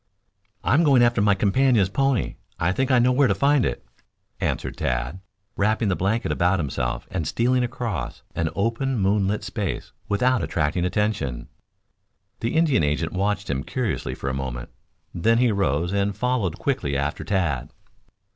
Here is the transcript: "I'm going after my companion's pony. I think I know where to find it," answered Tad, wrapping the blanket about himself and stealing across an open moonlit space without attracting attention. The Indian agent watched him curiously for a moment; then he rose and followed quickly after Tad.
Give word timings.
"I'm 0.63 0.83
going 0.83 1.03
after 1.03 1.21
my 1.21 1.35
companion's 1.35 1.87
pony. 1.87 2.33
I 2.59 2.71
think 2.71 2.89
I 2.89 2.97
know 2.97 3.11
where 3.11 3.27
to 3.27 3.35
find 3.35 3.63
it," 3.63 3.85
answered 4.39 4.75
Tad, 4.77 5.19
wrapping 5.55 5.89
the 5.89 5.95
blanket 5.95 6.31
about 6.31 6.57
himself 6.57 7.07
and 7.11 7.27
stealing 7.27 7.63
across 7.63 8.23
an 8.33 8.49
open 8.55 8.97
moonlit 8.97 9.43
space 9.43 9.91
without 10.09 10.41
attracting 10.43 10.85
attention. 10.85 11.49
The 12.39 12.55
Indian 12.55 12.83
agent 12.83 13.13
watched 13.13 13.47
him 13.47 13.63
curiously 13.63 14.15
for 14.15 14.27
a 14.27 14.33
moment; 14.33 14.69
then 15.13 15.37
he 15.37 15.51
rose 15.51 15.93
and 15.93 16.17
followed 16.17 16.57
quickly 16.57 16.97
after 16.97 17.23
Tad. 17.23 17.69